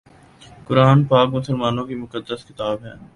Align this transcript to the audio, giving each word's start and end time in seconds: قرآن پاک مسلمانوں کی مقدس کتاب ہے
قرآن 0.67 0.99
پاک 1.03 1.27
مسلمانوں 1.29 1.85
کی 1.85 1.95
مقدس 1.95 2.45
کتاب 2.45 2.83
ہے 2.85 2.93